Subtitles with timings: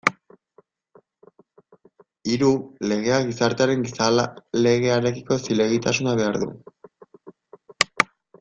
[2.31, 2.49] Hiru,
[2.91, 6.53] legeak gizartearen gizalegearekiko zilegitasuna behar du.